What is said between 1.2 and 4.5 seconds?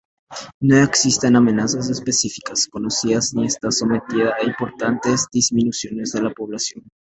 amenazas específicas conocidas ni está sometida a